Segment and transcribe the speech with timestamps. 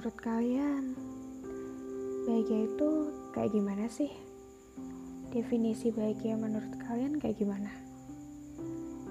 [0.00, 0.96] Menurut kalian,
[2.24, 2.88] bahagia itu
[3.36, 4.08] kayak gimana sih?
[5.28, 7.68] Definisi bahagia menurut kalian kayak gimana?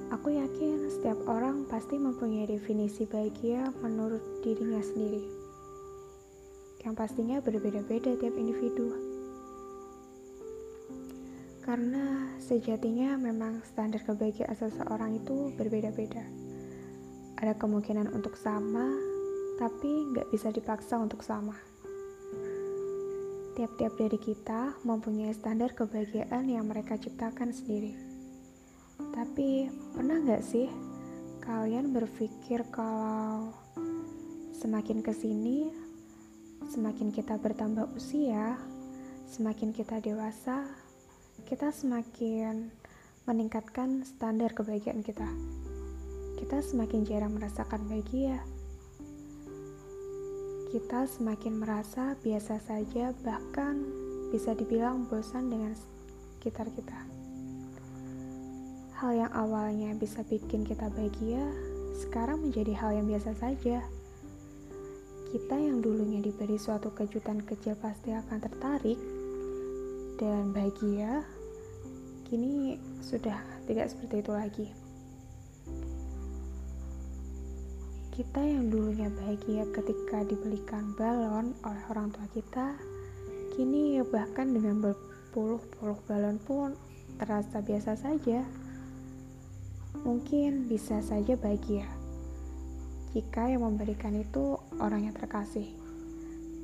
[0.10, 5.30] Aku yakin setiap orang pasti mempunyai definisi bahagia menurut dirinya sendiri.
[6.82, 8.90] Yang pastinya berbeda-beda tiap individu.
[11.62, 16.26] Karena sejatinya memang standar kebahagiaan seseorang itu berbeda-beda.
[17.38, 19.09] Ada kemungkinan untuk sama,
[19.60, 21.52] tapi nggak bisa dipaksa untuk sama.
[23.60, 27.92] Tiap-tiap dari kita mempunyai standar kebahagiaan yang mereka ciptakan sendiri.
[29.12, 30.72] Tapi pernah nggak sih
[31.44, 33.52] kalian berpikir kalau
[34.56, 35.68] semakin ke sini,
[36.72, 38.56] semakin kita bertambah usia,
[39.28, 40.64] semakin kita dewasa,
[41.44, 42.72] kita semakin
[43.28, 45.28] meningkatkan standar kebahagiaan kita
[46.40, 48.40] kita semakin jarang merasakan bahagia.
[50.70, 53.90] Kita semakin merasa biasa saja, bahkan
[54.30, 55.74] bisa dibilang bosan dengan
[56.38, 57.10] sekitar kita.
[59.02, 61.42] Hal yang awalnya bisa bikin kita bahagia,
[61.98, 63.82] sekarang menjadi hal yang biasa saja.
[65.34, 69.02] Kita yang dulunya diberi suatu kejutan kecil pasti akan tertarik
[70.22, 71.26] dan bahagia,
[72.30, 74.68] kini sudah tidak seperti itu lagi.
[78.20, 82.76] Kita yang dulunya bahagia ketika dibelikan balon oleh orang tua kita,
[83.56, 86.76] kini bahkan dengan berpuluh-puluh balon pun
[87.16, 88.44] terasa biasa saja.
[90.04, 91.88] Mungkin bisa saja bahagia
[93.16, 95.72] jika yang memberikan itu orang yang terkasih.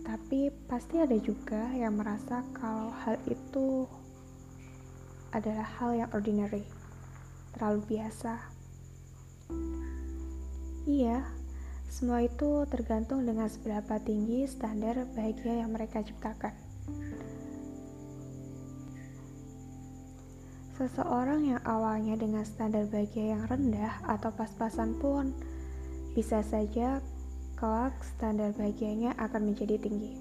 [0.03, 3.88] Tapi pasti ada juga yang merasa kalau hal itu
[5.31, 6.67] adalah hal yang ordinary,
[7.56, 8.44] terlalu biasa.
[10.86, 11.26] Iya,
[11.96, 16.52] semua itu tergantung dengan seberapa tinggi standar bahagia yang mereka ciptakan.
[20.76, 25.32] Seseorang yang awalnya dengan standar bahagia yang rendah atau pas-pasan pun
[26.11, 27.00] bisa saja
[27.55, 30.20] kelak standar bahagianya akan menjadi tinggi.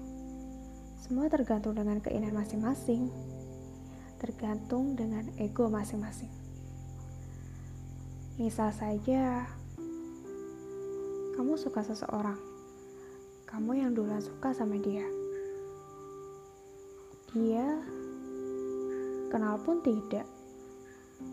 [1.03, 3.11] Semua tergantung dengan keinginan masing-masing,
[4.23, 6.31] tergantung dengan ego masing-masing.
[8.39, 9.43] Misal saja,
[11.35, 12.39] kamu suka seseorang,
[13.43, 15.03] kamu yang duluan suka sama dia.
[17.35, 17.83] Dia
[19.27, 20.23] kenal pun tidak,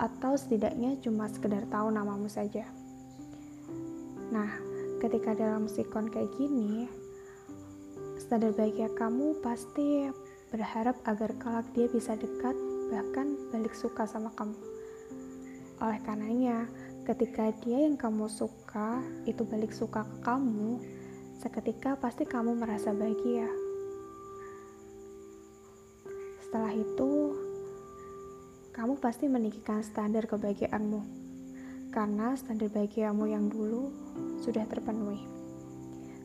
[0.03, 2.67] atau setidaknya cuma sekedar tahu namamu saja.
[4.35, 4.51] Nah,
[4.99, 6.91] ketika dalam sikon kayak gini,
[8.19, 10.11] standar baiknya kamu pasti
[10.51, 12.59] berharap agar kelak dia bisa dekat,
[12.91, 14.59] bahkan balik suka sama kamu.
[15.79, 16.67] Oleh karenanya,
[17.03, 20.79] ketika dia yang kamu suka itu balik suka ke kamu,
[21.43, 23.51] seketika pasti kamu merasa bahagia.
[26.47, 27.35] Setelah itu,
[28.71, 31.03] kamu pasti meninggikan standar kebahagiaanmu,
[31.91, 33.91] karena standar bahagiamu yang dulu
[34.39, 35.27] sudah terpenuhi.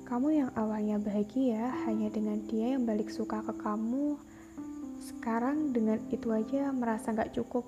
[0.06, 4.16] Kamu yang awalnya bahagia hanya dengan dia yang balik suka ke kamu,
[5.02, 7.66] sekarang dengan itu aja merasa gak cukup,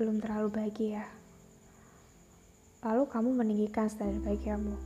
[0.00, 1.17] belum terlalu bahagia.
[2.78, 4.78] Lalu kamu meninggikan standar bahagiamu.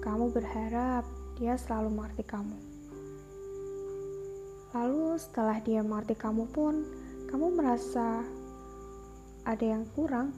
[0.00, 1.04] Kamu berharap
[1.36, 2.56] dia selalu mengerti kamu.
[4.72, 6.88] Lalu setelah dia mengerti kamu pun,
[7.28, 8.24] kamu merasa
[9.44, 10.32] ada yang kurang.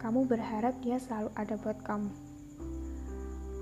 [0.00, 2.12] Kamu berharap dia selalu ada buat kamu.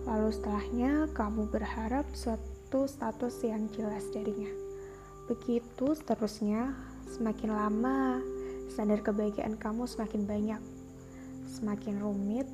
[0.06, 4.54] Lalu setelahnya kamu berharap suatu status yang jelas darinya.
[5.26, 6.78] Begitu seterusnya,
[7.10, 8.22] semakin lama
[8.70, 10.75] standar kebahagiaan kamu semakin banyak
[11.46, 12.44] semakin rumit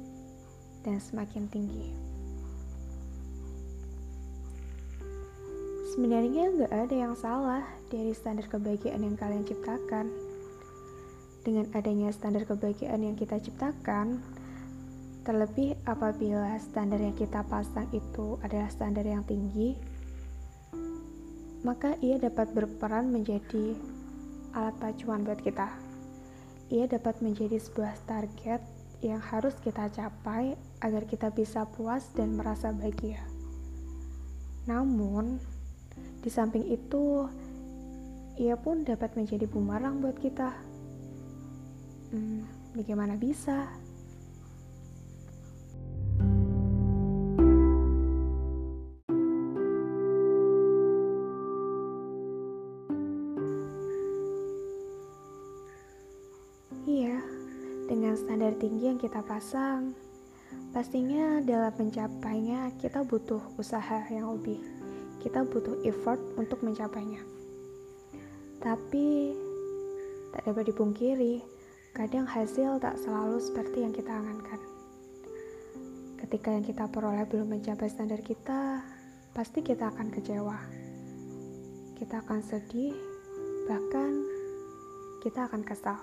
[0.84, 2.12] dan semakin tinggi.
[5.92, 10.08] Sebenarnya nggak ada yang salah dari standar kebahagiaan yang kalian ciptakan.
[11.44, 14.24] Dengan adanya standar kebahagiaan yang kita ciptakan,
[15.28, 19.76] terlebih apabila standar yang kita pasang itu adalah standar yang tinggi,
[21.60, 23.76] maka ia dapat berperan menjadi
[24.56, 25.68] alat pacuan buat kita.
[26.72, 28.64] Ia dapat menjadi sebuah target
[29.02, 33.18] yang harus kita capai agar kita bisa puas dan merasa bahagia.
[34.70, 35.42] Namun,
[36.22, 37.26] di samping itu,
[38.38, 40.54] ia pun dapat menjadi bumerang buat kita.
[42.14, 42.46] Hmm,
[42.78, 43.81] bagaimana bisa?
[58.42, 59.94] Standar tinggi yang kita pasang,
[60.74, 64.58] Pastinya dalam mencapainya kita butuh usaha yang lebih.
[65.22, 67.22] Kita butuh effort untuk mencapainya.
[68.58, 69.30] Tapi
[70.34, 71.38] tak dapat dipungkiri,
[71.94, 74.58] kadang hasil tak selalu seperti yang kita angankan.
[76.18, 78.82] Ketika yang kita peroleh belum mencapai standar kita,
[79.38, 80.58] pasti kita akan kecewa.
[81.94, 82.96] Kita akan sedih,
[83.70, 84.18] bahkan
[85.22, 86.00] kita akan kesal.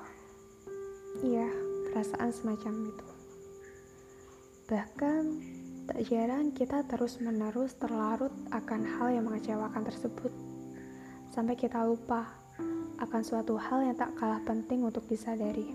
[1.20, 3.08] Iya, perasaan semacam itu.
[4.70, 5.24] Bahkan
[5.90, 10.30] tak jarang kita terus-menerus terlarut akan hal yang mengecewakan tersebut,
[11.34, 12.30] sampai kita lupa
[13.02, 15.74] akan suatu hal yang tak kalah penting untuk disadari.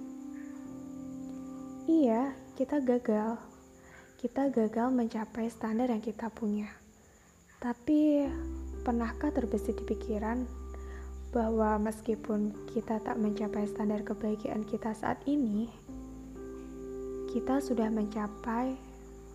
[1.91, 3.37] Iya, kita gagal.
[4.17, 6.85] Kita gagal mencapai standar yang kita punya
[7.65, 8.29] tapi,
[8.85, 10.45] pernahkah terbesit di pikiran
[11.33, 15.73] bahwa meskipun kita tak mencapai standar kebahagiaan kita saat ini,
[17.35, 18.79] kita sudah mencapai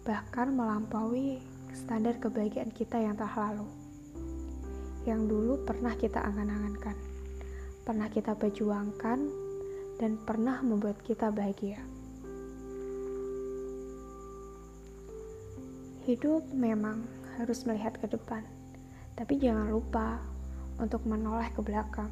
[0.08, 1.44] bahkan melampaui
[1.76, 3.68] standar kebahagiaan kita yang tak lalu.
[5.04, 6.96] Yang dulu pernah kita angan-angankan,
[7.84, 9.20] pernah kita perjuangkan,
[10.00, 11.84] dan pernah membuat kita bahagia.
[16.08, 17.04] Hidup memang
[17.36, 18.48] harus melihat ke depan,
[19.20, 20.24] tapi jangan lupa
[20.80, 22.08] untuk menoleh ke belakang.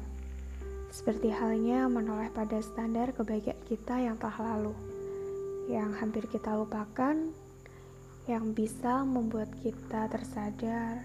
[0.92, 4.76] Seperti halnya menoleh pada standar kebahagiaan kita yang telah lalu,
[5.68, 7.28] yang hampir kita lupakan,
[8.24, 11.04] yang bisa membuat kita tersadar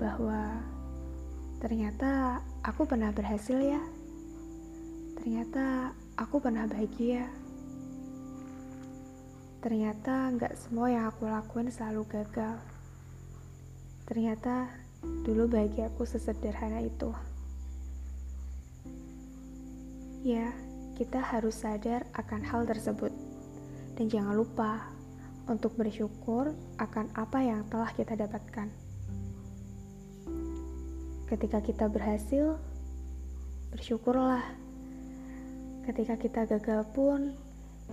[0.00, 0.64] bahwa
[1.60, 3.84] ternyata aku pernah berhasil ya.
[5.20, 7.28] Ternyata aku pernah bahagia.
[9.60, 12.56] Ternyata nggak semua yang aku lakuin selalu gagal.
[14.08, 14.72] Ternyata
[15.04, 17.12] dulu bahagiaku sesederhana itu.
[20.24, 20.50] Ya,
[20.96, 23.12] kita harus sadar akan hal tersebut.
[23.92, 24.88] Dan jangan lupa
[25.46, 28.72] untuk bersyukur akan apa yang telah kita dapatkan.
[31.28, 32.56] Ketika kita berhasil,
[33.70, 34.42] bersyukurlah.
[35.84, 37.36] Ketika kita gagal pun,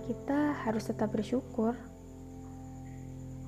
[0.08, 1.76] kita harus tetap bersyukur.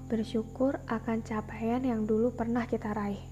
[0.07, 3.25] Bersyukur akan capaian yang dulu pernah kita raih.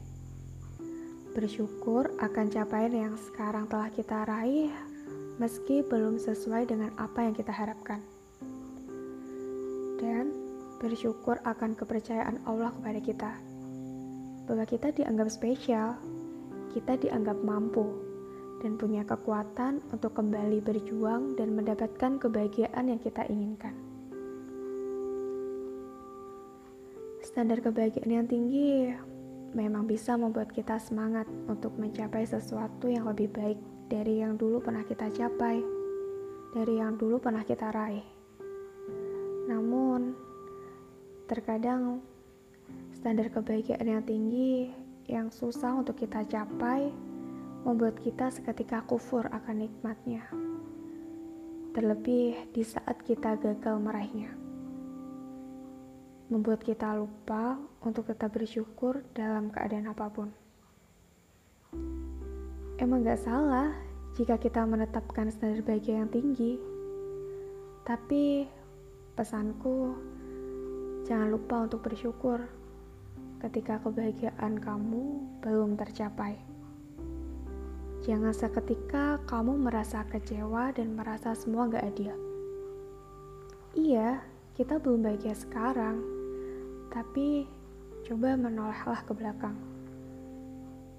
[1.35, 4.71] Bersyukur akan capaian yang sekarang telah kita raih,
[5.39, 7.99] meski belum sesuai dengan apa yang kita harapkan.
[9.99, 10.31] Dan
[10.79, 13.33] bersyukur akan kepercayaan Allah kepada kita,
[14.47, 15.99] bahwa kita dianggap spesial,
[16.77, 17.87] kita dianggap mampu
[18.63, 23.75] dan punya kekuatan untuk kembali berjuang dan mendapatkan kebahagiaan yang kita inginkan.
[27.25, 28.93] Standar kebahagiaan yang tinggi
[29.57, 33.59] memang bisa membuat kita semangat untuk mencapai sesuatu yang lebih baik
[33.89, 35.61] dari yang dulu pernah kita capai,
[36.57, 38.07] dari yang dulu pernah kita raih.
[39.45, 40.17] Namun,
[41.29, 42.01] terkadang
[42.97, 44.73] standar kebahagiaan yang tinggi
[45.05, 46.89] yang susah untuk kita capai
[47.65, 50.25] membuat kita seketika kufur akan nikmatnya.
[51.77, 54.33] Terlebih di saat kita gagal meraihnya.
[56.33, 60.29] Membuat kita lupa untuk tetap bersyukur dalam keadaan apa pun.
[62.75, 63.71] Emang gak salah
[64.19, 66.59] jika kita menetapkan standar bahagia yang tinggi.
[67.87, 68.51] Tapi
[69.15, 69.95] pesanku,
[71.07, 72.43] jangan lupa untuk bersyukur
[73.47, 76.35] ketika kebahagiaan kamu belum tercapai.
[78.03, 82.11] Jangan seketika kamu merasa kecewa dan merasa semua gak adil.
[83.79, 84.19] Iya,
[84.59, 86.03] kita belum bahagia sekarang,
[86.91, 87.47] tapi
[88.03, 89.55] coba menolehlah ke belakang.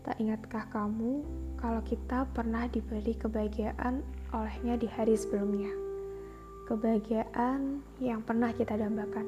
[0.08, 1.26] Tak ingatkah kamu
[1.66, 4.06] kalau kita pernah diberi kebahagiaan
[4.38, 5.74] olehnya di hari sebelumnya?
[6.70, 9.26] Kebahagiaan yang pernah kita dambakan.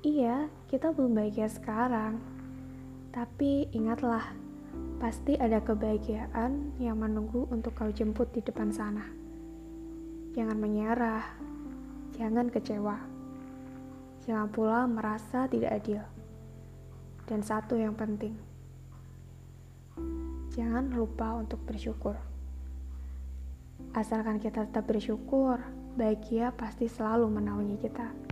[0.00, 2.24] Iya, kita belum bahagia sekarang,
[3.12, 4.32] tapi ingatlah
[4.96, 9.04] pasti ada kebahagiaan yang menunggu untuk kau jemput di depan sana.
[10.32, 11.36] Jangan menyerah,
[12.16, 12.96] jangan kecewa,
[14.24, 16.00] jangan pula merasa tidak adil.
[17.28, 18.51] Dan satu yang penting,
[20.52, 22.12] jangan lupa untuk bersyukur.
[23.96, 25.56] Asalkan kita tetap bersyukur,
[25.96, 28.31] bahagia pasti selalu menaungi kita.